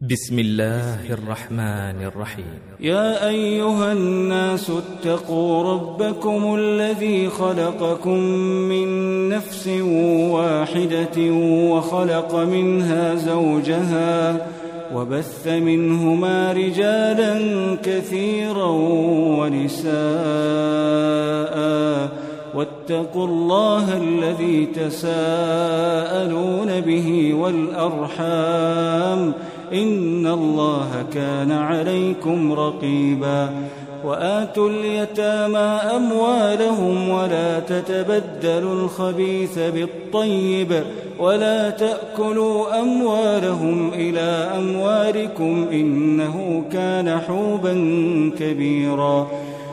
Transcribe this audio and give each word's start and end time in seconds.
بسم 0.00 0.38
الله 0.38 1.10
الرحمن 1.10 2.02
الرحيم 2.06 2.58
يا 2.80 3.28
أيها 3.28 3.92
الناس 3.92 4.70
اتقوا 4.70 5.72
ربكم 5.72 6.54
الذي 6.54 7.28
خلقكم 7.28 8.18
من 8.70 8.88
نفس 9.28 9.68
واحدة 10.30 11.32
وخلق 11.70 12.34
منها 12.34 13.14
زوجها 13.14 14.46
وبث 14.94 15.48
منهما 15.48 16.52
رجالا 16.52 17.36
كثيرا 17.82 18.70
ونساء 19.38 19.88
واتقوا 22.54 23.26
الله 23.26 23.96
الذي 23.96 24.66
تساءلون 24.66 26.00
به 26.80 27.34
والأرحام 27.34 29.32
إن 29.72 30.26
الله 30.26 31.06
كان 31.14 31.52
عليكم 31.52 32.52
رقيبا 32.52 33.50
وآتوا 34.04 34.70
اليتامى 34.70 35.80
أموالهم 35.96 37.08
ولا 37.08 37.60
تتبدلوا 37.60 38.74
الخبيث 38.74 39.58
بالطيب 39.58 40.82
ولا 41.18 41.70
تأكلوا 41.70 42.80
أموالهم 42.80 43.90
إلى 43.94 44.50
أموالكم 44.56 45.66
إنه 45.72 46.64
كان 46.72 47.20
حوبا 47.20 47.74
كبيراً 48.38 49.28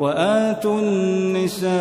وآتوا 0.00 0.80
النساء 0.80 1.76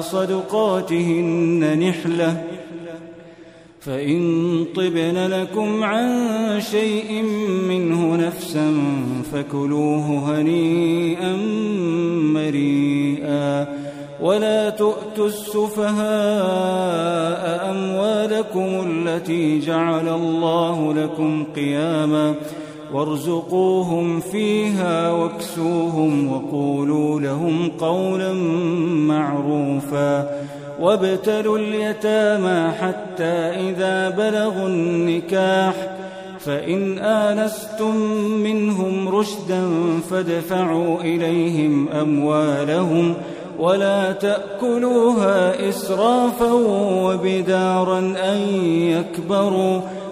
صدقاتهن 0.00 1.78
نحلة 1.88 2.44
فإن 3.80 4.64
طبن 4.76 5.26
لكم 5.26 5.84
عن 5.84 6.60
شيء 6.70 7.22
منه 7.68 8.16
نفسا 8.16 8.72
فكلوه 9.32 10.06
هنيئا 10.30 11.36
مريئا 12.34 13.66
ولا 14.20 14.70
تؤتوا 14.70 15.26
السفهاء 15.26 16.00
أموالكم 17.70 18.86
التي 18.90 19.58
جعل 19.58 20.08
الله 20.08 20.94
لكم 20.94 21.44
قياماً 21.56 22.34
وارزقوهم 22.94 24.20
فيها 24.20 25.12
واكسوهم 25.12 26.32
وقولوا 26.32 27.20
لهم 27.20 27.70
قولا 27.78 28.32
معروفا 29.08 30.30
وابتلوا 30.80 31.58
اليتامى 31.58 32.72
حتى 32.72 33.34
إذا 33.70 34.08
بلغوا 34.08 34.68
النكاح 34.68 35.74
فإن 36.38 36.98
آنستم 36.98 37.96
منهم 38.42 39.08
رشدا 39.08 39.68
فادفعوا 40.10 41.00
إليهم 41.00 41.88
أموالهم 41.88 43.14
ولا 43.58 44.12
تأكلوها 44.12 45.68
إسرافا 45.68 46.52
وبدارا 47.02 47.98
أن 47.98 48.40
يكبروا 48.64 49.80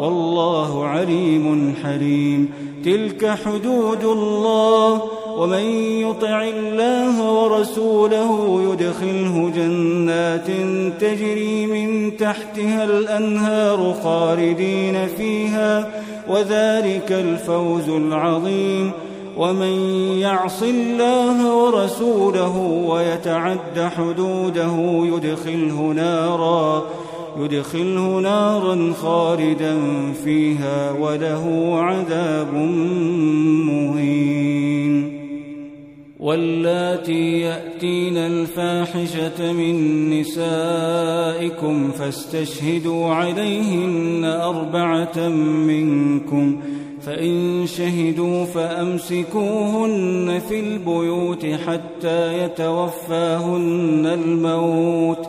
والله 0.00 0.84
عليم 0.84 1.74
حليم. 1.84 2.50
تلك 2.84 3.38
حدود 3.44 4.04
الله 4.04 5.02
ومن 5.38 5.64
يطع 6.00 6.42
الله 6.42 7.32
ورسوله 7.32 8.62
يدخله 8.72 9.52
جنات 9.56 10.46
تجري 11.00 11.66
من 11.66 12.16
تحتها 12.16 12.84
الأنهار 12.84 13.94
خالدين 14.04 15.06
فيها 15.16 15.90
وذلك 16.28 17.12
الفوز 17.12 17.88
العظيم. 17.88 18.90
ومن 19.36 19.74
يعص 20.18 20.62
الله 20.62 21.56
ورسوله 21.56 22.84
ويتعد 22.86 23.90
حدوده 23.96 24.74
يدخله 25.12 25.92
نارا. 25.96 26.82
يدخله 27.40 28.20
نارا 28.20 28.92
خالدا 28.92 29.78
فيها 30.24 30.90
وله 30.90 31.74
عذاب 31.80 32.54
مهين. 33.66 35.16
واللاتي 36.20 37.40
يأتين 37.40 38.16
الفاحشة 38.16 39.52
من 39.52 40.10
نسائكم 40.20 41.90
فاستشهدوا 41.90 43.06
عليهن 43.06 44.24
أربعة 44.24 45.28
منكم 45.68 46.60
فإن 47.00 47.66
شهدوا 47.66 48.44
فأمسكوهن 48.44 50.40
في 50.48 50.60
البيوت 50.60 51.46
حتى 51.46 52.44
يتوفاهن 52.44 54.06
الموت. 54.06 55.28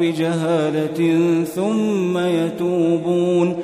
بجهالة 0.00 1.20
ثم 1.44 2.18
يتوبون 2.18 3.56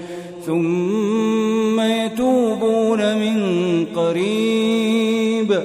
ثم 0.46 1.80
يتوبون 1.80 3.16
من 3.18 3.36
قريب. 3.96 5.60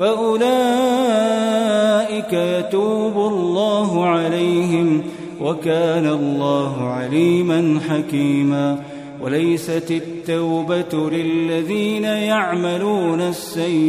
فأولئك 0.00 1.28
أولئك 2.18 2.32
يتوب 2.32 3.16
الله 3.16 4.04
عليهم 4.04 5.02
وكان 5.40 6.06
الله 6.06 6.82
عليما 6.82 7.80
حكيما. 7.88 8.82
وليست 9.22 9.90
التوبة 9.90 11.10
للذين 11.10 12.04
يعملون 12.04 13.20
السيئات 13.20 13.88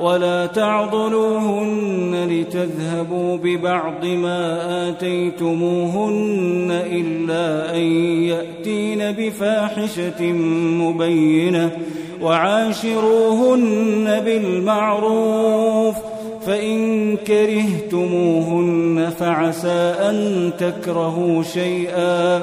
ولا 0.00 0.46
تعضلوهن 0.46 2.28
لتذهبوا 2.30 3.36
ببعض 3.36 4.04
ما 4.04 4.88
آتيتموهن 4.88 6.68
إلا 6.70 7.76
أن 7.76 7.82
يأتين 8.22 9.12
بفاحشة 9.12 10.22
مبينة 10.82 11.70
وعاشروهن 12.22 14.20
بالمعروف 14.24 15.96
فإن 16.46 17.16
كرهتموهن 17.16 19.10
فعسى 19.18 19.94
أن 20.00 20.50
تكرهوا 20.58 21.42
شيئا 21.42 22.42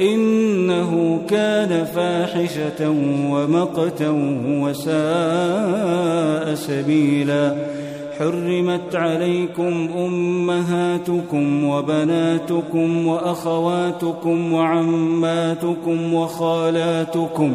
إنه 0.00 1.20
كان 1.28 1.84
فاحشة 1.84 2.90
ومقتا 3.30 4.10
وساء 4.62 6.54
سبيلا. 6.54 7.54
حرمت 8.18 8.94
عليكم 8.94 9.88
أمهاتكم 9.98 11.64
وبناتكم 11.64 13.06
وأخواتكم 13.06 14.52
وعماتكم 14.52 16.14
وخالاتكم 16.14 17.54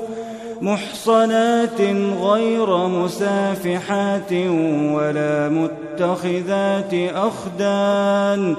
محصنات 0.63 1.81
غير 2.21 2.77
مسافحات 2.87 4.33
ولا 4.93 5.49
متخذات 5.49 6.95
أخدان 7.15 8.57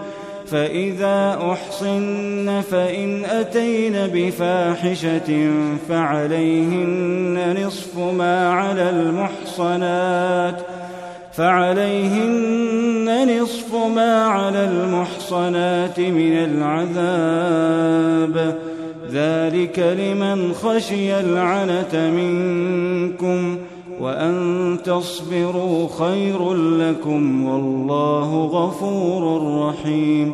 فإذا 0.48 1.40
أحصن 1.52 2.62
فإن 2.72 3.26
أتين 3.26 3.94
بفاحشة 4.14 5.52
فعليهن 5.90 7.66
نصف 7.66 7.98
ما 7.98 8.50
على 8.50 8.90
المحصنات 8.90 10.60
ۖ 10.60 10.75
فعليهن 11.38 13.08
نصف 13.42 13.76
ما 13.76 14.26
على 14.26 14.64
المحصنات 14.64 16.00
من 16.00 16.34
العذاب. 16.48 18.36
ذلك 19.12 19.80
لمن 19.80 20.54
خشي 20.54 21.20
العنة 21.20 22.12
منكم 22.12 23.58
وأن 24.00 24.78
تصبروا 24.84 25.88
خير 26.00 26.54
لكم 26.54 27.46
والله 27.46 28.46
غفور 28.46 29.42
رحيم. 29.68 30.34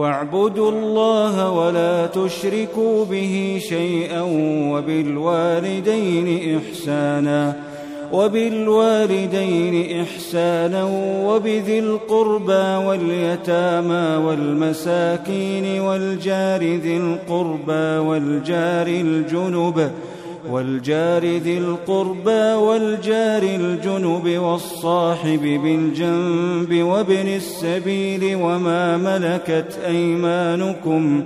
واعبدوا 0.00 0.70
الله 0.70 1.50
ولا 1.50 2.06
تشركوا 2.06 3.04
به 3.04 3.60
شيئا 3.68 4.22
وبالوالدين 4.72 6.58
إحسانا 6.58 7.56
وبالوالدين 8.12 10.00
إحسانا 10.00 10.84
وبذي 11.26 11.78
القربى 11.78 12.86
واليتامى 12.86 14.26
والمساكين 14.26 15.80
والجار 15.80 16.60
ذي 16.60 16.96
القربى 16.96 17.98
والجار 18.08 18.86
الجنب 18.86 19.90
والجار 20.48 21.24
ذي 21.24 21.58
القربى 21.58 22.52
والجار 22.54 23.42
الجنب 23.42 24.38
والصاحب 24.38 25.40
بالجنب 25.40 26.82
وابن 26.82 27.28
السبيل 27.28 28.36
وما 28.36 28.96
ملكت 28.96 29.78
أيمانكم 29.86 31.22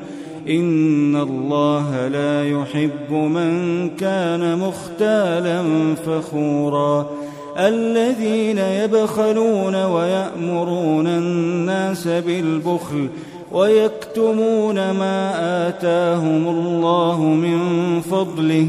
إن 0.49 1.17
الله 1.17 2.09
لا 2.09 2.51
يحب 2.51 3.13
من 3.13 3.91
كان 3.91 4.59
مختالا 4.59 5.63
فخورا 6.07 7.11
الذين 7.59 8.59
يبخلون 8.59 9.85
ويأمرون 9.85 11.07
الناس 11.07 12.09
بالبخل 12.09 13.09
ويكتمون 13.53 14.75
ما 14.75 15.33
آتاهم 15.69 16.49
الله 16.49 17.23
من 17.23 18.01
فضله 18.01 18.69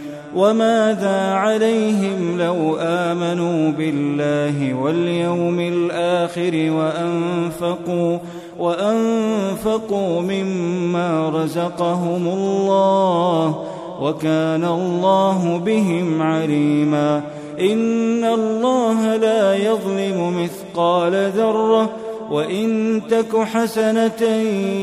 وماذا 0.35 1.33
عليهم 1.33 2.37
لو 2.41 2.77
آمنوا 2.79 3.71
بالله 3.71 4.73
واليوم 4.73 5.59
الآخر 5.59 6.71
وأنفقوا 6.71 8.17
وأنفقوا 8.59 10.21
مما 10.21 11.29
رزقهم 11.29 12.27
الله 12.27 13.65
وكان 14.01 14.65
الله 14.65 15.57
بهم 15.65 16.21
عليما 16.21 17.21
إن 17.59 18.23
الله 18.23 19.15
لا 19.15 19.55
يظلم 19.55 20.43
مثقال 20.43 21.31
ذرة 21.35 21.89
وإن 22.31 23.01
تك 23.09 23.37
حسنة 23.37 24.23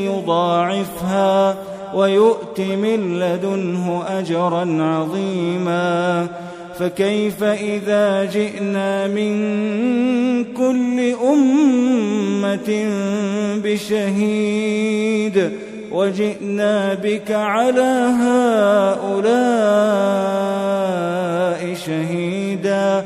يضاعفها 0.05 1.55
ويؤت 1.93 2.59
من 2.59 3.19
لدنه 3.19 4.03
أجرا 4.07 4.83
عظيما 4.83 6.27
فكيف 6.79 7.43
إذا 7.43 8.25
جئنا 8.25 9.07
من 9.07 9.33
كل 10.53 11.13
أمة 11.33 12.85
بشهيد 13.63 15.51
وجئنا 15.91 16.93
بك 16.93 17.31
على 17.31 18.09
هؤلاء 18.21 19.69
شهيدا 21.85 23.05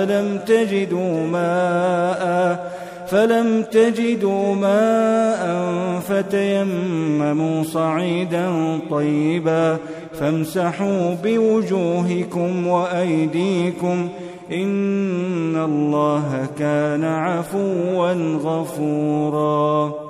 فلم 0.00 0.38
تجدوا 0.46 1.26
ماءً 1.26 2.70
فلم 3.10 3.62
تجدوا 3.62 4.54
ماء 4.54 5.42
فتيمموا 6.00 7.62
صعيدا 7.62 8.48
طيبا 8.90 9.76
فامسحوا 10.20 11.14
بوجوهكم 11.24 12.66
وأيديكم 12.66 14.08
إن 14.52 15.56
الله 15.56 16.46
كان 16.58 17.04
عفوا 17.04 18.12
غفورا. 18.36 20.09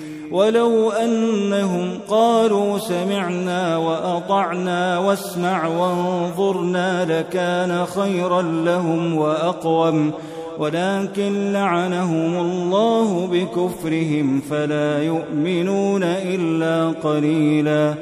ولو 0.31 0.91
أنهم 0.91 1.99
قالوا 2.09 2.77
سمعنا 2.77 3.77
وأطعنا 3.77 4.99
واسمع 4.99 5.67
وانظرنا 5.67 7.05
لكان 7.05 7.85
خيرا 7.85 8.41
لهم 8.41 9.17
وأقوم. 9.17 10.11
ولكن 10.59 11.53
لعنهم 11.53 12.37
الله 12.37 13.27
بكفرهم 13.31 14.41
فلا 14.49 15.03
يؤمنون 15.03 16.03
إلا 16.03 16.93
قليلا. 17.03 17.93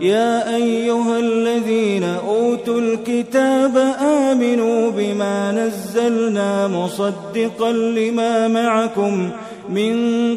يا 0.00 0.56
أيها 0.56 1.18
الذين 1.18 2.04
أوتوا 2.04 2.80
الكتاب 2.80 3.76
آمنوا 4.00 4.90
بما 4.90 5.52
نزلنا 5.52 6.68
مصدقا 6.68 7.72
لما 7.72 8.48
معكم. 8.48 9.30
من 9.68 9.94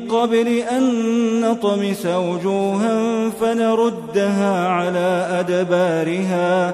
قبل 0.07 0.47
أن 0.47 0.83
نطمس 1.41 2.05
وجوها 2.05 3.29
فنردها 3.29 4.67
على 4.67 5.27
أدبارها 5.39 6.73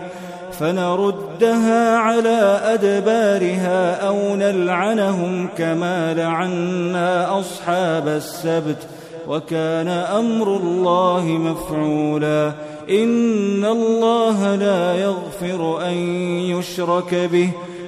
فنردها 0.59 1.97
على 1.97 2.59
أدبارها 2.63 4.07
أو 4.07 4.35
نلعنهم 4.35 5.49
كما 5.57 6.13
لعنا 6.13 7.39
أصحاب 7.39 8.07
السبت 8.07 8.87
وكان 9.27 9.87
أمر 9.87 10.57
الله 10.57 11.23
مفعولا. 11.23 12.51
إن 12.89 13.65
الله 13.65 14.55
لا 14.55 14.95
يغفر 14.95 15.87
أن 15.87 15.93
يشرك 16.39 17.15
به 17.15 17.49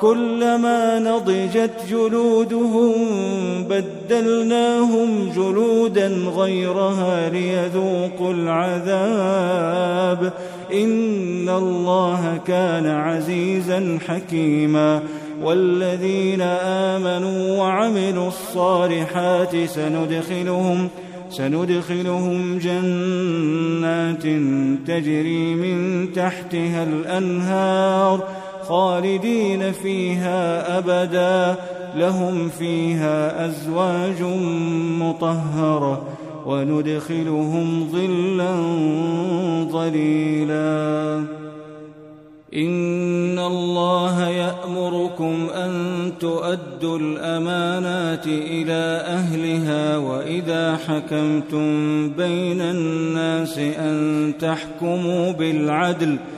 كلما 0.00 0.98
نضجت 0.98 1.70
جلودهم 1.90 2.94
بدلناهم 3.64 5.32
جلودا 5.36 6.08
غيرها 6.36 7.30
ليذوقوا 7.30 8.32
العذاب. 8.32 10.32
إن 10.72 11.48
الله 11.48 12.40
كان 12.46 12.86
عزيزا 12.86 13.98
حكيما. 14.08 15.02
والذين 15.42 16.40
آمنوا 16.40 17.58
وعملوا 17.58 18.28
الصالحات 18.28 19.56
سندخلهم 19.66 20.88
سندخلهم 21.30 22.58
جنات 22.58 24.22
تجري 24.86 25.54
من 25.54 26.08
تحتها 26.12 26.84
الأنهار. 26.84 28.22
خالدين 28.68 29.72
فيها 29.72 30.78
أبدا. 30.78 31.56
لهم 31.96 32.48
فيها 32.48 33.46
أزواج 33.46 34.22
مطهرة 35.00 36.02
وندخلهم 36.46 37.88
ظلا 37.92 38.54
ظليلا. 39.72 41.24
إن 42.54 43.38
الله 43.38 44.28
يأمركم 44.28 45.46
أن 45.54 45.72
تؤدوا 46.20 46.98
الأمانات 46.98 48.26
إلى 48.26 49.02
أهلها 49.06 49.96
وإذا 49.96 50.76
حكمتم 50.76 52.08
بين 52.10 52.60
الناس 52.60 53.58
أن 53.58 54.32
تحكموا 54.40 55.32
بالعدل 55.32 56.16
ۖ 56.16 56.37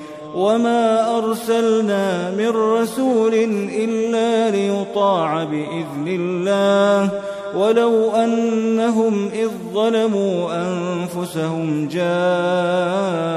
وما 0.35 1.17
أرسلنا 1.17 2.31
من 2.31 2.49
رسول 2.49 3.33
إلا 3.75 4.49
ليطاع 4.49 5.43
بإذن 5.43 6.07
الله 6.07 7.09
ولو 7.55 8.11
أنهم 8.11 9.29
إذ 9.33 9.49
ظلموا 9.73 10.49
أنفسهم 10.51 11.87
جاءوك 11.91 13.31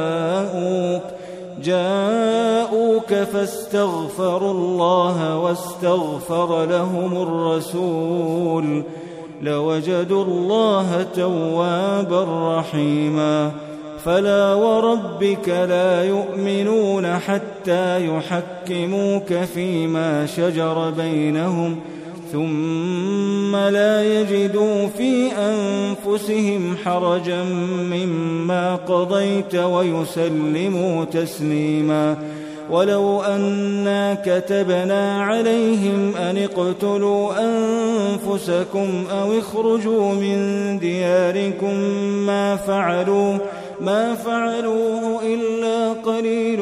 جاءوك 1.62 3.14
فاستغفروا 3.14 4.52
الله 4.52 5.38
واستغفر 5.38 6.64
لهم 6.64 7.22
الرسول 7.22 8.82
لوجدوا 9.42 10.24
الله 10.24 11.06
توابا 11.14 12.26
رحيما 12.58 13.52
فلا 14.04 14.54
وربك 14.54 15.48
لا 15.48 16.04
يؤمنون 16.04 17.18
حتى 17.18 18.06
يحكموك 18.06 19.34
فيما 19.54 20.26
شجر 20.26 20.90
بينهم 20.90 21.76
ۖ 21.90 21.94
ثم 22.34 23.56
لا 23.56 24.20
يجدوا 24.20 24.86
في 24.98 25.30
أنفسهم 25.32 26.76
حرجا 26.84 27.42
مما 27.90 28.76
قضيت 28.76 29.54
ويسلموا 29.54 31.04
تسليما. 31.04 32.16
ولو 32.70 33.22
أنا 33.22 34.22
كتبنا 34.24 35.24
عليهم 35.24 36.16
أن 36.16 36.38
اقتلوا 36.38 37.32
أنفسكم 37.44 39.04
أو 39.10 39.38
اخرجوا 39.38 40.14
من 40.14 40.38
دياركم 40.78 41.74
ما 42.26 42.56
فعلوا 42.56 43.38
ما 43.84 44.14
فعلوه 44.14 45.22
إلا 45.22 45.92
قليل 45.92 46.60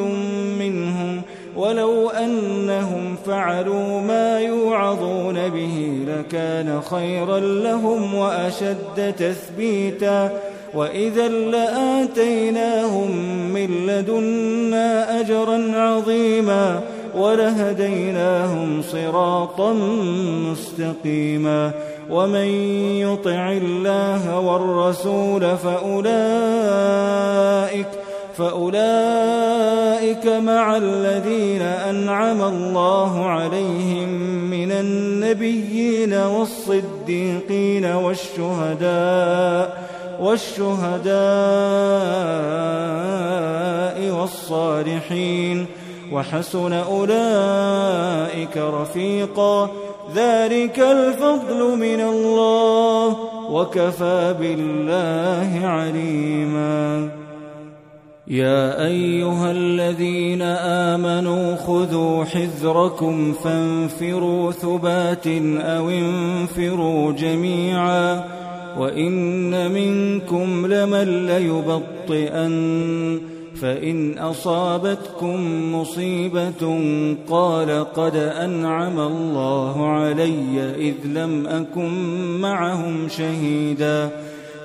منهم 0.59 1.21
ولو 1.55 2.09
أنهم 2.09 3.15
فعلوا 3.25 4.01
ما 4.01 4.39
يوعظون 4.39 5.49
به 5.49 6.05
لكان 6.07 6.81
خيرا 6.81 7.39
لهم 7.39 8.15
وأشد 8.15 9.13
تثبيتا 9.17 10.39
وإذا 10.73 11.27
لآتيناهم 11.27 13.11
من 13.53 13.85
لدنا 13.87 15.19
أجرا 15.19 15.71
عظيما 15.75 16.81
ولهديناهم 17.15 18.81
صراطا 18.81 19.73
مستقيما 20.51 21.71
ومن 22.13 22.47
يطع 23.01 23.51
الله 23.51 24.39
والرسول 24.39 25.57
فأولئك 25.57 27.23
فأولئك 28.37 30.25
مع 30.27 30.77
الذين 30.77 31.61
أنعم 31.61 32.41
الله 32.41 33.25
عليهم 33.25 34.09
من 34.49 34.71
النبيين 34.71 36.13
والصديقين 36.13 37.85
والشهداء 37.85 39.83
والشهداء 40.19 41.13
والصالحين. 44.19 45.67
وحسن 46.13 46.73
أولئك 46.73 48.57
رفيقا. 48.57 49.69
ذلك 50.15 50.79
الفضل 50.79 51.77
من 51.77 52.01
الله 52.01 53.17
وكفى 53.49 54.35
بالله 54.39 55.67
عليماً. 55.67 57.09
يا 58.27 58.85
أيها 58.85 59.51
الذين 59.51 60.41
آمنوا 60.41 61.55
خذوا 61.55 62.23
حذركم 62.23 63.33
فانفروا 63.33 64.51
ثبات 64.51 65.27
أو 65.57 65.89
انفروا 65.89 67.11
جميعا. 67.11 68.23
وإن 68.79 69.71
منكم 69.71 70.73
لمن 70.73 71.27
ليبطئن. 71.27 73.32
فإن 73.63 74.17
أصابتكم 74.17 75.35
مصيبة 75.75 76.75
قال 77.29 77.93
قد 77.93 78.15
أنعم 78.15 78.99
الله 78.99 79.89
علي 79.89 80.71
إذ 80.75 81.07
لم 81.07 81.47
أكن 81.47 81.91
معهم 82.41 83.07
شهيدا 83.09 84.09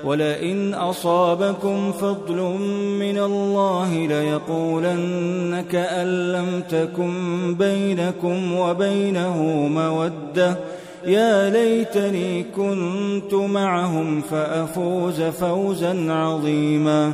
ولئن 0.05 0.73
أصابكم 0.73 1.91
فضل 1.91 2.35
من 2.99 3.17
الله 3.17 4.07
ليقولن 4.07 5.63
كأن 5.71 6.31
لم 6.31 6.63
تكن 6.69 7.55
بينكم 7.55 8.53
وبينه 8.53 9.43
مودة 9.67 10.57
يا 11.05 11.49
ليتني 11.49 12.43
كنت 12.55 13.33
معهم 13.33 14.21
فأفوز 14.21 15.21
فوزا 15.21 16.11
عظيما 16.13 17.13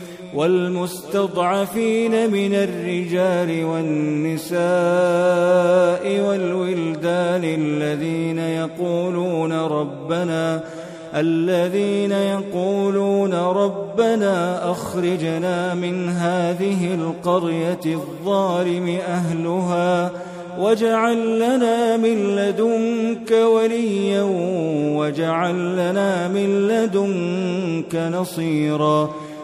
والمستضعفين 0.35 2.31
من 2.31 2.53
الرجال 2.53 3.65
والنساء 3.65 4.61
والولدان 6.27 7.43
الذين 7.43 8.39
يقولون 8.39 9.53
ربنا 9.53 10.63
الذين 11.15 12.11
يقولون 12.11 13.33
ربنا 13.33 14.71
أخرجنا 14.71 15.73
من 15.73 16.09
هذه 16.09 16.93
القرية 16.93 17.79
الظالم 17.85 18.97
أهلها 19.07 20.11
واجعل 20.59 21.39
لنا 21.39 21.97
من 21.97 22.35
لدنك 22.35 23.31
وليا 23.31 24.21
واجعل 24.97 25.73
لنا 25.73 26.27
من 26.27 26.67
لدنك 26.67 27.95
نصيرا. 27.95 29.09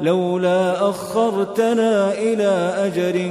لولا 0.00 0.90
أخرتنا 0.90 2.12
إلى 2.12 2.74
أجر 2.76 3.30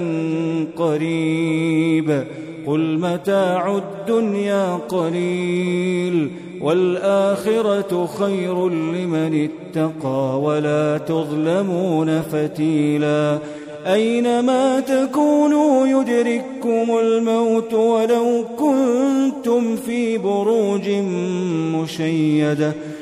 قريب. 0.78 2.24
قل 2.67 3.00
متاع 3.00 3.78
الدنيا 3.78 4.76
قليل 4.89 6.32
والآخرة 6.62 8.10
خير 8.19 8.69
لمن 8.69 9.50
اتقى 9.50 10.41
ولا 10.41 10.97
تظلمون 10.97 12.21
فتيلا. 12.21 13.38
أينما 13.88 14.80
تكونوا 14.80 15.88
يدرككم 15.88 16.97
الموت 17.00 17.74
ولو 17.74 18.45
كنتم 18.60 19.76
في 19.76 20.17
بروج 20.17 20.89
مشيدة. 21.76 22.74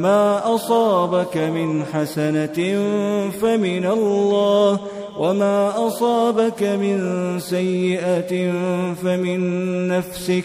ما 0.00 0.54
أصابك 0.54 1.36
من 1.36 1.84
حسنة 1.92 2.58
فمن 3.40 3.84
الله 3.86 4.80
وما 5.18 5.86
أصابك 5.86 6.62
من 6.62 6.98
سيئة 7.40 8.32
فمن 9.02 9.40
نفسك. 9.88 10.44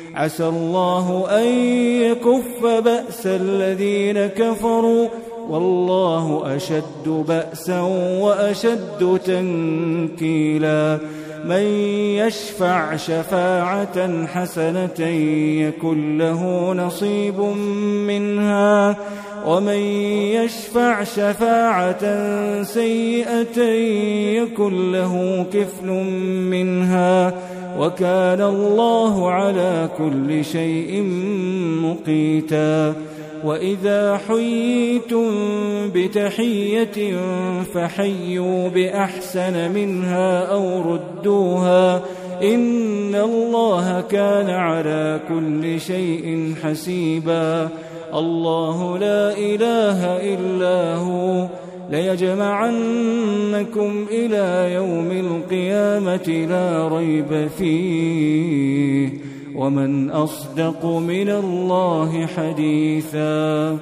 عسى 0.15 0.47
الله 0.47 1.25
أن 1.29 1.45
يكف 2.01 2.65
بأس 2.65 3.25
الذين 3.25 4.27
كفروا 4.27 5.07
والله 5.49 6.55
أشد 6.55 7.07
بأسا 7.07 7.81
وأشد 8.21 9.19
تنكيلا. 9.25 10.99
من 11.45 11.63
يشفع 12.17 12.95
شفاعة 12.95 14.25
حسنة 14.27 15.07
يكن 15.61 16.17
له 16.17 16.73
نصيب 16.73 17.39
منها. 18.07 18.95
ومن 19.45 19.81
يشفع 20.35 21.03
شفاعة 21.03 22.03
سيئة 22.63 23.61
يكن 24.41 24.91
له 24.91 25.45
كفل 25.53 25.87
منها 26.51 27.33
وكان 27.79 28.41
الله 28.41 29.31
على 29.31 29.89
كل 29.97 30.45
شيء 30.45 31.03
مقيتا 31.83 32.93
وإذا 33.43 34.19
حييتم 34.27 35.29
بتحية 35.95 37.15
فحيوا 37.73 38.69
بأحسن 38.69 39.71
منها 39.71 40.45
أو 40.45 40.81
ردوها 40.93 42.01
إن 42.43 43.15
الله 43.15 44.01
كان 44.01 44.49
على 44.49 45.19
كل 45.29 45.79
شيء 45.79 46.53
حسيبا 46.63 47.69
الله 48.13 48.97
لا 48.97 49.37
إله 49.37 50.05
إلا 50.33 50.95
هو. 50.95 51.47
ليجمعنكم 51.89 54.05
إلى 54.11 54.73
يوم 54.73 55.11
القيامة 55.11 56.45
لا 56.49 56.97
ريب 56.97 57.49
فيه. 57.57 59.09
ومن 59.55 60.09
أصدق 60.09 60.85
من 60.85 61.29
الله 61.29 62.25
حديثا. 62.25 63.77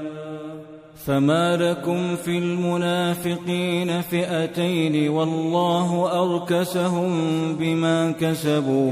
فما 1.06 1.58
لكم 1.58 2.16
في 2.16 2.38
المنافقين 2.38 4.02
فئتين 4.02 5.10
والله 5.10 6.22
أركسهم 6.24 7.12
بما 7.60 8.12
كسبوا. 8.12 8.92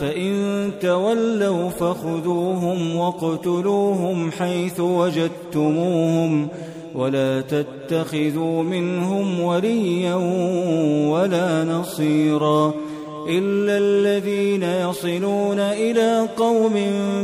فإن 0.00 0.70
تولوا 0.80 1.68
فخذوهم 1.70 2.96
واقتلوهم 2.96 4.32
حيث 4.32 4.80
وجدتموهم 4.80 6.48
ولا 6.94 7.40
تتخذوا 7.40 8.62
منهم 8.62 9.40
وليا 9.40 10.14
ولا 11.10 11.64
نصيرا 11.64 12.74
إلا 13.28 13.78
الذين 13.78 14.62
يصلون 14.62 15.58
إلى 15.58 16.28
قوم 16.36 16.74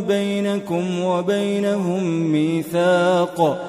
بينكم 0.08 1.04
وبينهم 1.04 2.32
ميثاق 2.32 3.68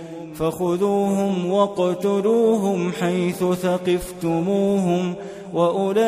فخذوهم 0.35 1.51
واقتلوهم 1.51 2.91
حيث 2.91 3.43
ثقفتموهم 3.43 5.13
وأولئكم 5.53 5.99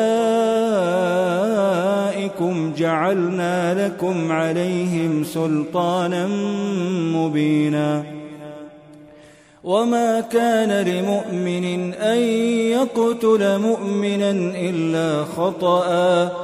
جعلنا 2.78 3.86
لكم 3.86 4.32
عليهم 4.32 5.24
سلطانا 5.24 6.26
مبينا. 7.16 8.04
وما 9.64 10.20
كان 10.20 10.86
لمؤمن 10.86 11.94
أن 11.94 12.18
يقتل 12.72 13.58
مؤمنا 13.58 14.30
إلا 14.56 15.24
خطأ. 15.24 16.43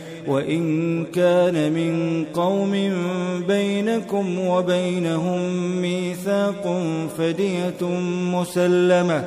وإن 0.27 1.05
كان 1.05 1.71
من 1.73 2.25
قوم 2.33 2.71
بينكم 3.47 4.39
وبينهم 4.39 5.41
ميثاق 5.81 6.83
فدية 7.17 7.83
مسلمة 8.33 9.23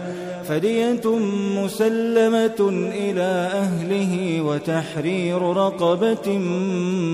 فدية 0.48 1.18
مسلمة 1.64 2.60
إلى 2.94 3.50
أهله 3.52 4.40
وتحرير 4.40 5.42
رقبة 5.42 6.38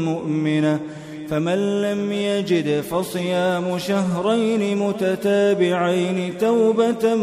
مؤمنة 0.04 0.80
فمن 1.28 1.82
لم 1.82 2.12
يجد 2.12 2.80
فصيام 2.80 3.78
شهرين 3.78 4.78
متتابعين 4.78 6.38
توبة 6.38 7.14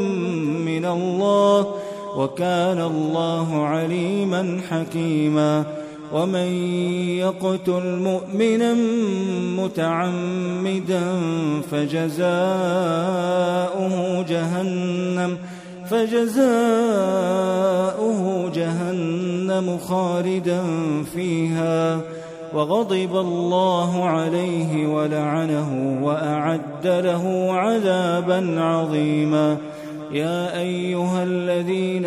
من 0.72 0.86
الله 0.86 1.76
وكان 2.18 2.82
الله 2.82 3.66
عليما 3.66 4.62
حكيما. 4.70 5.87
ومن 6.14 6.48
يقتل 7.18 8.00
مؤمنا 8.04 8.74
متعمدا 9.64 11.02
فجزاؤه 11.72 12.26
جهنم 14.30 15.38
فجزاؤه 15.90 16.42
جهنم 18.56 19.78
خالدا 19.78 20.64
فيها. 21.14 22.00
وغضب 22.54 23.18
الله 23.18 24.04
عليه 24.06 24.88
ولعنه 24.88 26.00
وأعد 26.04 26.88
له 26.88 27.48
عذابا 27.52 28.62
عظيما. 28.62 29.58
يا 30.12 30.60
أيها 30.60 31.24
الذين 31.24 32.06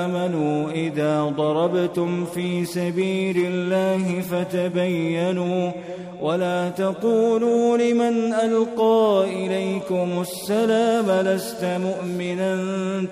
آمنوا 0.00 0.70
إذا 0.70 1.22
ضربتم 1.36 2.24
في 2.24 2.64
سبيل 2.64 3.46
الله 3.46 4.20
فتبينوا 4.20 5.70
ولا 6.20 6.68
تقولوا 6.68 7.76
لمن 7.76 8.32
ألقى 8.32 9.24
إليكم 9.24 10.20
السلام 10.20 11.10
لست 11.26 11.64
مؤمنا 11.64 12.58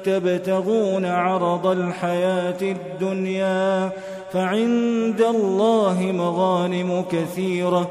تبتغون 0.04 1.04
عرض 1.04 1.66
الحياة 1.66 2.62
الدنيا 2.62 3.90
فعند 4.32 5.20
الله 5.20 6.12
مغانم 6.14 7.04
كثيرة 7.12 7.90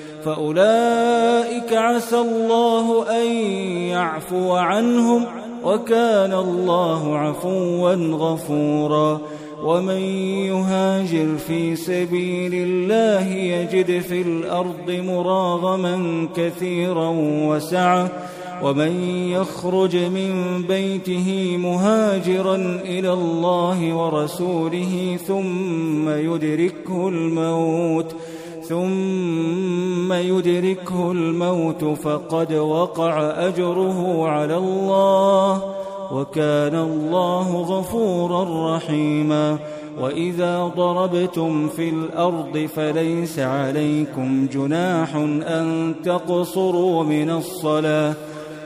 فأولئك 0.25 1.73
عسى 1.73 2.17
الله 2.17 3.05
أن 3.21 3.27
يعفو 3.93 4.51
عنهم 4.53 5.25
وكان 5.63 6.33
الله 6.33 7.17
عفوا 7.17 7.95
غفورا. 7.95 9.21
ومن 9.63 10.01
يهاجر 10.49 11.37
في 11.47 11.75
سبيل 11.75 12.53
الله 12.53 13.27
يجد 13.35 14.01
في 14.01 14.21
الأرض 14.21 14.89
مراغما 14.89 16.27
كثيرا 16.35 17.09
وسعه 17.47 18.11
ومن 18.63 19.03
يخرج 19.29 19.95
من 19.95 20.63
بيته 20.67 21.57
مهاجرا 21.57 22.55
إلى 22.85 23.13
الله 23.13 23.93
ورسوله 23.93 25.17
ثم 25.27 26.09
يدركه 26.09 27.09
الموت. 27.09 28.15
ثم 28.71 30.13
يدركه 30.13 31.11
الموت 31.11 31.83
فقد 31.83 32.53
وقع 32.53 33.47
أجره 33.47 34.27
على 34.27 34.57
الله 34.57 35.61
وكان 36.11 36.75
الله 36.75 37.61
غفورا 37.61 38.75
رحيما 38.75 39.57
وإذا 39.99 40.71
ضربتم 40.77 41.67
في 41.67 41.89
الأرض 41.89 42.69
فليس 42.75 43.39
عليكم 43.39 44.47
جناح 44.53 45.15
أن 45.15 45.95
تقصروا 46.03 47.03
من 47.03 47.29
الصلاة 47.29 48.13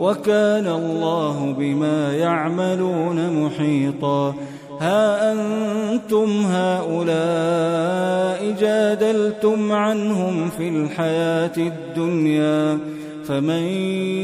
وكان 0.00 0.66
الله 0.66 1.54
بما 1.58 2.16
يعملون 2.16 3.44
محيطا. 3.44 4.34
ها 4.80 5.32
أنتم 5.32 6.28
هؤلاء 6.46 8.40
جادلتم 8.60 9.72
عنهم 9.72 10.50
في 10.50 10.68
الحياة 10.68 11.56
الدنيا 11.56 12.78
فمن 13.24 13.62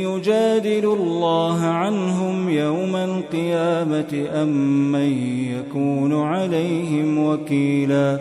يجادل 0.09 0.85
الله 0.85 1.64
عنهم 1.64 2.49
يوم 2.49 2.97
القيامة 2.97 4.29
أم 4.43 4.93
من 4.93 5.12
يكون 5.59 6.22
عليهم 6.22 7.27
وكيلا؟ 7.27 8.20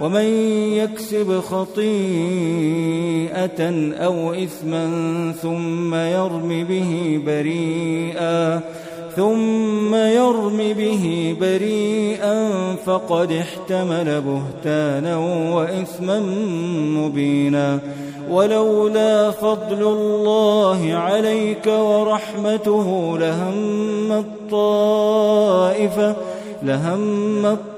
ومن 0.00 0.24
يكسب 0.72 1.40
خطيئة 1.40 1.88
أو 3.94 4.32
إثما 4.32 4.84
ثم 5.42 5.94
يرم 5.94 6.64
به 6.68 7.20
بريئا 7.26 8.60
ثم 9.16 9.94
يرم 9.94 10.56
به 10.56 11.36
بريئا 11.40 12.50
فقد 12.86 13.32
احتمل 13.32 14.20
بهتانا 14.20 15.16
وإثما 15.54 16.20
مبينا. 16.98 17.78
ولولا 18.30 19.30
فضل 19.30 19.82
الله 19.82 20.94
عليك 20.94 21.66
ورحمته 21.66 23.18
لهم 23.18 24.12
الطائفة 24.12 26.16
لهم 26.62 27.46
الطائفة 27.46 27.77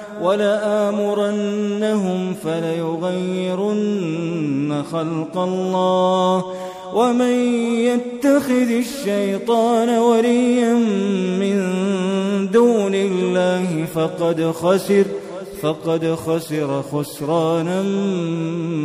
ولآمرنهم 0.21 1.63
فليغيرن 2.43 3.91
خلق 4.91 5.37
الله 5.37 6.45
ومن 6.93 7.53
يتخذ 7.75 8.71
الشيطان 8.71 9.89
وليا 9.89 10.73
من 11.39 11.57
دون 12.51 12.95
الله 12.95 13.85
فقد 13.95 14.51
خسر 14.51 15.05
فقد 15.61 16.15
خسر 16.15 16.81
خسرانا 16.81 17.81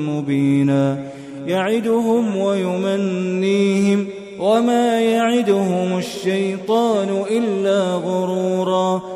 مبينا 0.08 1.10
يعدهم 1.46 2.36
ويمنيهم 2.36 4.06
وما 4.38 5.00
يعدهم 5.00 5.98
الشيطان 5.98 7.24
إلا 7.30 7.94
غرورا 7.94 9.15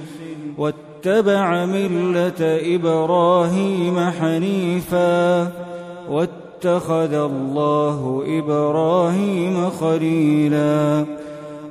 واتبع 0.57 1.65
ملة 1.65 2.59
إبراهيم 2.75 3.99
حنيفا 3.99 5.51
واتخذ 6.09 7.13
الله 7.13 8.23
إبراهيم 8.27 9.69
خليلا 9.69 11.05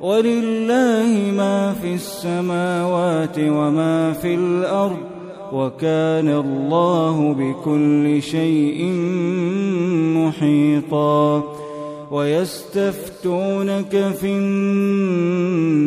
ولله 0.01 1.31
ما 1.37 1.73
في 1.81 1.93
السماوات 1.93 3.39
وما 3.39 4.13
في 4.13 4.35
الأرض 4.35 4.97
وكان 5.53 6.29
الله 6.29 7.33
بكل 7.33 8.21
شيء 8.21 8.85
محيطا 10.17 11.43
ويستفتونك 12.11 13.91
في 14.21 14.27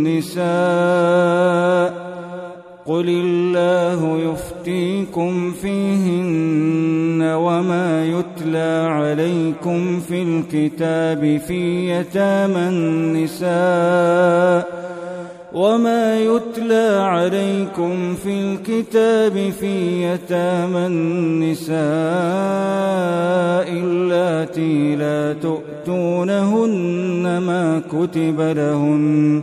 النساء 0.05 0.45
قل 2.87 3.09
الله 3.09 4.19
يفتيكم 4.19 5.53
فيهن 5.53 7.23
وما 7.23 8.07
يتلى 8.07 8.87
عليكم 8.91 10.01
في 10.01 10.23
الكتاب 10.23 11.41
في 11.47 11.91
يتامى 11.91 12.69
النساء 12.69 13.55
وما 15.55 16.21
يتلى 16.21 16.99
عليكم 17.01 18.15
في 18.15 18.41
الكتاب 18.41 19.53
في 19.61 20.03
يتامى 20.05 20.87
النساء 20.87 21.75
اللاتي 23.73 24.97
لا 24.97 25.33
تؤتونهن 25.33 27.39
ما 27.39 27.83
كتب 27.93 28.41
لهن 28.41 29.43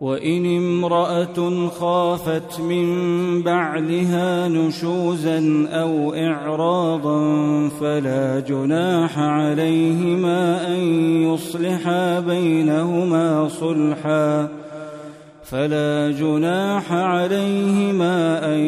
وإن 0.00 0.56
امرأة 0.56 1.68
خافت 1.68 2.60
من 2.60 2.86
بعلها 3.42 4.48
نشوزا 4.48 5.68
أو 5.70 6.14
إعراضا 6.14 7.20
فلا 7.68 8.40
جناح 8.40 9.18
عليهما 9.18 10.66
أن 10.66 10.80
يصلحا 11.22 12.20
بينهما 12.20 13.48
صلحا 13.48 14.48
فلا 15.44 16.10
جناح 16.10 16.92
عليهما 16.92 18.46
أن 18.54 18.60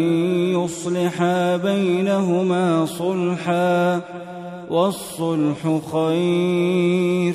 يصلحا 0.53 1.57
بينهما 1.57 2.87
صلحا 2.87 4.01
والصلح 4.71 5.81
خير 5.93 7.35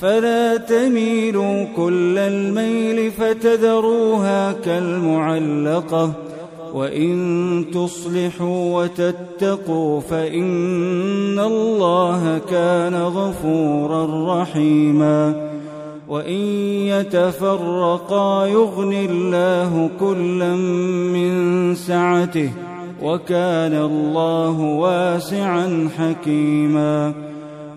فلا 0.00 0.56
تميلوا 0.56 1.64
كل 1.76 2.18
الميل 2.18 3.10
فتذروها 3.10 4.52
كالمعلقة. 4.52 6.12
وإن 6.74 7.64
تصلحوا 7.74 8.82
وتتقوا 8.82 10.00
فإن 10.00 11.38
الله 11.38 12.40
كان 12.50 12.94
غفورا 12.94 14.42
رحيما. 14.42 15.50
وإن 16.08 16.40
يتفرقا 16.86 18.46
يغن 18.46 18.92
الله 18.92 19.90
كلا 20.00 20.54
من 21.14 21.74
سعته 21.74 22.50
وكان 23.02 23.74
الله 23.74 24.60
واسعا 24.60 25.88
حكيما. 25.98 27.12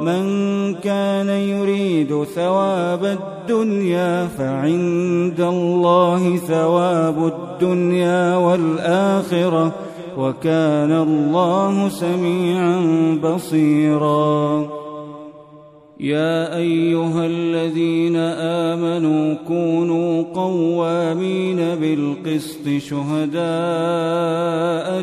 من 0.00 0.74
كان 0.74 1.28
يريد 1.28 2.24
ثواب 2.24 3.04
الدنيا 3.04 4.26
فعند 4.26 5.40
الله 5.40 6.36
ثواب 6.36 7.32
الدنيا 7.32 8.36
والآخرة 8.36 9.72
وكان 10.18 10.92
الله 10.92 11.88
سميعا 11.88 12.80
بصيرا. 13.22 14.68
يا 16.00 16.56
أيها 16.56 17.26
الذين 17.26 18.16
آمنوا 18.66 19.34
كونوا 19.48 20.22
قوامين 20.34 21.56
بالقسط 21.56 22.68
شهداء 22.78 23.40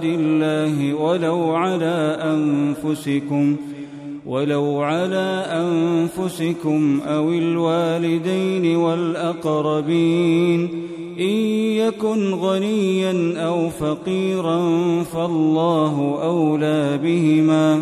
لله 0.06 0.94
ولو 0.94 1.56
على 1.56 2.18
أنفسكم 2.22 3.56
ۖ 3.70 3.73
ولو 4.26 4.82
على 4.82 5.46
أنفسكم 5.50 7.02
أو 7.08 7.30
الوالدين 7.30 8.76
والأقربين 8.76 10.70
إن 11.20 11.36
يكن 11.78 12.34
غنيا 12.34 13.34
أو 13.48 13.70
فقيرا 13.70 14.60
فالله 15.04 16.20
أولى 16.24 17.00
بهما 17.04 17.82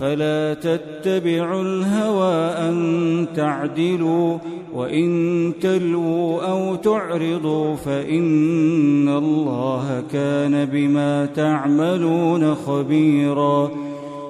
فلا 0.00 0.54
تتبعوا 0.54 1.62
الهوى 1.62 2.34
أن 2.68 3.26
تعدلوا 3.36 4.38
وإن 4.74 5.52
تلووا 5.60 6.42
أو 6.42 6.74
تعرضوا 6.74 7.76
فإن 7.76 9.08
الله 9.08 10.02
كان 10.12 10.64
بما 10.64 11.26
تعملون 11.26 12.54
خبيراً 12.54 13.89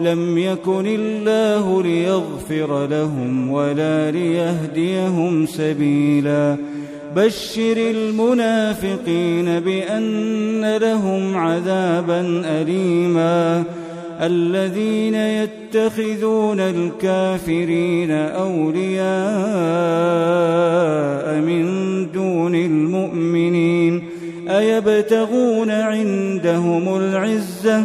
لم 0.00 0.38
يكن 0.38 0.86
الله 0.86 1.82
ليغفر 1.82 2.86
لهم 2.86 3.50
ولا 3.50 4.10
ليهديهم 4.10 5.46
سبيلا. 5.46 6.56
بشر 7.16 7.76
المنافقين 7.76 9.60
بأن 9.60 10.76
لهم 10.76 11.36
عذابا 11.36 12.42
أليماً. 12.44 13.64
الذين 14.20 15.14
يتخذون 15.14 16.60
الكافرين 16.60 18.10
أولياء 18.10 19.00
من 21.40 21.66
دون 22.12 22.54
المؤمنين 22.54 24.02
أيبتغون 24.48 25.70
عندهم 25.70 26.96
العزة 26.96 27.84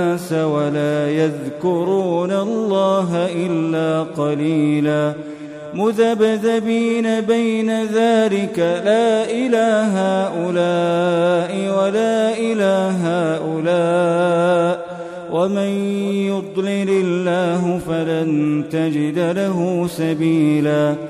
الناس 0.00 0.32
ولا 0.32 1.10
يذكرون 1.10 2.30
الله 2.30 3.28
إلا 3.46 4.02
قليلا. 4.02 5.12
مذبذبين 5.74 7.20
بين 7.20 7.70
ذلك 7.84 8.58
لا 8.58 9.30
إله 9.30 9.82
هؤلاء 9.96 11.52
ولا 11.78 12.38
إله 12.38 12.96
هؤلاء. 13.36 15.00
ومن 15.32 15.70
يضلل 16.28 16.90
الله 16.90 17.80
فلن 17.88 18.64
تجد 18.72 19.18
له 19.18 19.86
سبيلاً. 19.90 21.09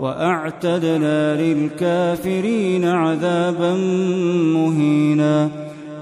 وأعتدنا 0.00 1.42
للكافرين 1.42 2.84
عذابا 2.84 3.74
مهينا 4.54 5.50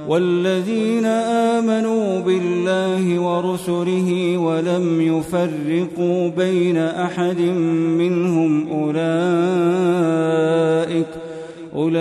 والذين 0.09 1.05
آمنوا 1.07 2.21
بالله 2.21 3.19
ورسله 3.19 4.39
ولم 4.39 5.01
يفرقوا 5.01 6.29
بين 6.29 6.77
أحد 6.77 7.41
منهم 7.99 8.69
أولئك 8.69 8.99
أولئك 11.77 11.99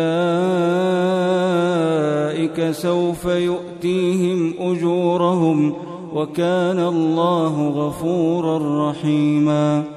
سوف 2.72 3.26
يؤتيهم 3.26 4.54
أجورهم 4.60 5.74
وكان 6.14 6.80
الله 6.80 7.68
غفورا 7.70 8.90
رحيما 8.90 9.97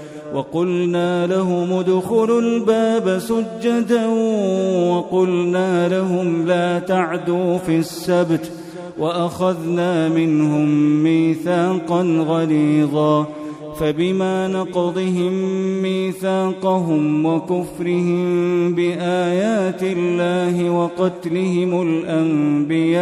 وقلنا 0.33 1.27
لهم 1.27 1.73
ادخلوا 1.73 2.41
الباب 2.41 3.19
سجدا 3.19 4.07
وقلنا 4.89 5.87
لهم 5.87 6.47
لا 6.47 6.79
تعدوا 6.79 7.57
في 7.57 7.77
السبت 7.77 8.51
وأخذنا 8.99 10.09
منهم 10.09 10.69
ميثاقا 11.03 12.01
غليظا 12.27 13.25
فبما 13.79 14.47
نقضهم 14.47 15.33
ميثاقهم 15.81 17.25
وكفرهم 17.25 18.75
بآيات 18.75 19.83
الله 19.83 20.69
وقتلهم 20.69 21.81
الأنبياء 22.61 23.01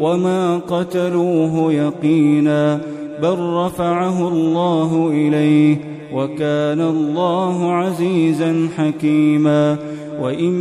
وما 0.00 0.58
قتلوه 0.58 1.72
يقينا 1.72 2.80
بل 3.22 3.38
رفعه 3.38 4.28
الله 4.28 5.10
اليه 5.12 5.76
وكان 6.14 6.80
الله 6.80 7.72
عزيزا 7.72 8.68
حكيما 8.76 9.76
وان 10.20 10.52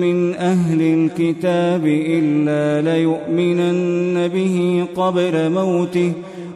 من 0.00 0.34
أهل 0.34 0.82
الكتاب 0.82 1.86
الا 1.86 2.90
ليؤمنن 2.90 4.28
به 4.28 4.84
قبل 4.96 5.50
موته 5.50 6.12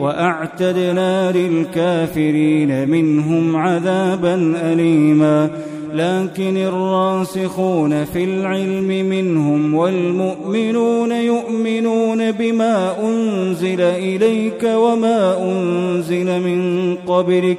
وأعتدنا 0.00 1.32
للكافرين 1.32 2.88
منهم 2.88 3.56
عذابا 3.56 4.54
اليما. 4.72 5.50
لكن 5.94 6.56
الراسخون 6.56 8.04
في 8.04 8.24
العلم 8.24 9.08
منهم 9.08 9.74
والمؤمنون 9.74 11.12
يؤمنون 11.12 12.32
بما 12.32 12.94
أنزل 13.04 13.80
إليك 13.80 14.64
وما 14.64 15.42
أنزل 15.42 16.40
من 16.40 16.94
قبلك. 17.06 17.58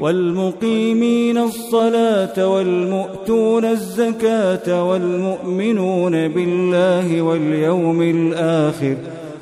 والمقيمين 0.00 1.38
الصلاة 1.38 2.46
والمؤتون 2.48 3.64
الزكاة 3.64 4.84
والمؤمنون 4.84 6.28
بالله 6.28 7.22
واليوم 7.22 8.02
الآخر. 8.02 8.96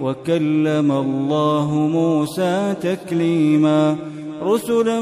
وكلم 0.00 0.92
الله 0.92 1.74
موسى 1.92 2.74
تكليما. 2.82 3.96
رسلا 4.42 5.00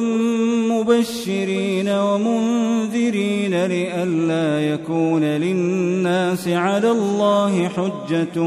مبشرين 0.68 1.88
ومنذرين 1.88 3.66
لئلا 3.66 4.60
يكون 4.60 5.24
للناس 5.24 6.48
على 6.48 6.90
الله 6.90 7.68
حجة 7.68 8.40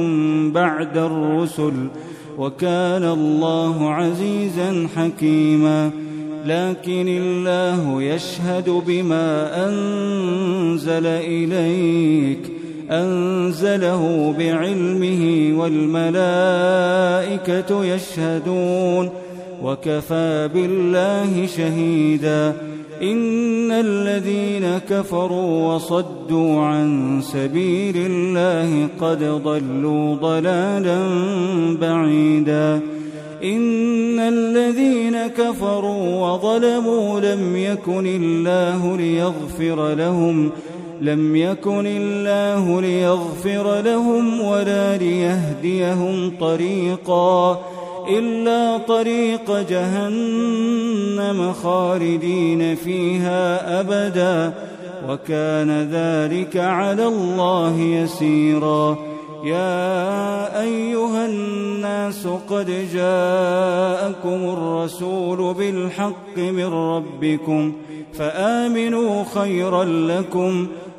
بعد 0.52 0.98
الرسل. 0.98 1.74
وكان 2.38 3.04
الله 3.04 3.90
عزيزا 3.90 4.88
حكيما. 4.96 5.92
لكن 6.46 7.06
الله 7.08 8.04
يشهد 8.04 8.82
بما 8.88 9.50
أنزل 9.68 11.06
إليك. 11.06 12.61
أنزله 12.92 14.36
بعلمه 14.40 15.54
والملائكة 15.60 17.06
يشهدون 17.86 19.10
وكفى 19.64 20.50
بالله 20.54 21.46
شهيدا 21.46 22.54
إن 23.02 23.72
الذين 23.72 24.78
كفروا 24.90 25.74
وصدوا 25.74 26.62
عن 26.62 27.20
سبيل 27.24 27.96
الله 27.98 28.88
قد 29.02 29.24
ضلوا 29.24 30.16
ضلالا 30.16 31.00
بعيدا 31.82 32.82
إن 33.44 34.20
الذين 34.20 35.28
كفروا 35.28 36.28
وظلموا 36.28 37.20
لم 37.20 37.58
يكن 37.58 38.08
الله 38.08 38.98
ليغفر 38.98 39.94
لهم 39.94 40.52
لم 41.02 41.36
يكن 41.36 41.88
الله 41.88 42.82
ليغفر 42.82 43.82
لهم 43.82 44.42
ولا 44.42 44.98
ليهديهم 44.98 46.34
طريقا 46.40 47.62
إلا 48.10 48.78
طريق 48.78 49.60
جهنم 49.70 51.54
خالدين 51.54 52.76
فيها 52.76 53.80
أبدا 53.80 54.54
وكان 55.10 55.90
ذلك 55.92 56.58
على 56.58 57.08
الله 57.08 57.80
يسيراً 57.80 59.12
يا 59.44 60.62
أيها 60.62 61.26
الناس 61.26 62.28
قد 62.28 62.66
جاءكم 62.94 64.44
الرسول 64.54 65.54
بالحق 65.54 66.38
من 66.38 66.66
ربكم 66.74 67.74
فآمنوا 68.14 69.24
خيرا 69.24 69.84
لكم 69.84 70.68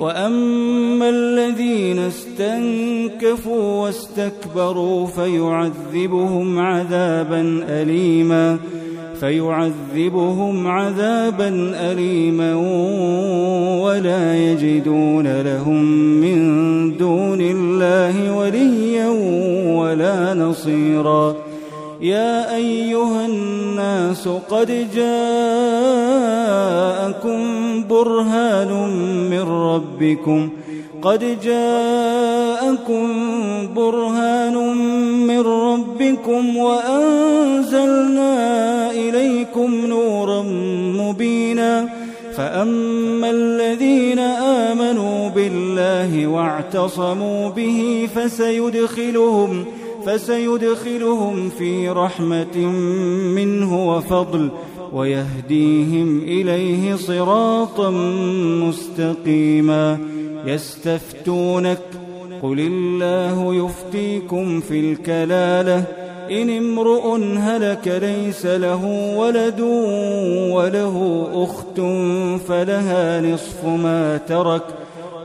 وأما 0.00 1.08
الذين 1.08 1.98
استنكفوا 1.98 3.84
واستكبروا 3.84 5.06
فيعذبهم 5.06 6.58
عذابا 6.58 7.64
أليماً 7.68 8.58
فيعذبهم 9.20 10.66
عذابا 10.66 11.72
أليما 11.74 12.54
ولا 13.82 14.36
يجدون 14.36 15.40
لهم 15.40 15.84
من 16.20 16.40
دون 16.96 17.40
الله 17.40 18.36
وليا 18.36 19.08
ولا 19.80 20.34
نصيرا 20.34 21.34
يا 22.00 22.56
أيها 22.56 23.26
الناس 23.26 24.28
قد 24.28 24.86
جاءكم 24.94 25.20
برهان 27.88 28.88
من 29.30 29.42
ربكم 29.42 30.48
قد 31.02 31.40
جاءكم 31.42 33.08
برهان 33.74 34.76
من 35.26 35.40
ربكم 35.40 36.56
وأنزلنا 36.56 38.30
إليكم 38.90 39.86
نورا 39.86 40.42
مبينا 41.02 41.88
فأما 42.36 43.30
الذين 43.30 44.18
آمنوا 44.68 45.28
بالله 45.28 46.26
واعتصموا 46.26 47.48
به 47.48 48.08
فسيدخلهم 48.14 49.64
فسيدخلهم 50.06 51.50
في 51.58 51.88
رحمة 51.88 52.56
منه 53.36 53.88
وفضل 53.88 54.50
ويهديهم 54.92 56.22
إليه 56.22 56.94
صراطا 56.94 57.90
مستقيما 58.68 59.98
يستفتونك 60.46 61.78
قل 62.42 62.60
الله 62.60 63.54
يفتيكم 63.54 64.60
في 64.60 64.80
الكلالة 64.80 65.84
إن 66.30 66.50
امرؤ 66.50 67.16
هلك 67.36 67.88
ليس 68.02 68.46
له 68.46 68.84
ولد 69.16 69.60
وله 70.50 71.26
أخت 71.32 71.80
فلها 72.48 73.20
نصف 73.20 73.64
ما 73.64 74.16
ترك 74.16 74.62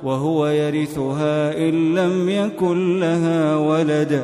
وهو 0.04 0.48
يرثها 0.48 1.58
إن 1.58 1.96
لم 1.96 2.30
يكن 2.30 3.00
لها 3.00 3.56
ولد 3.56 4.24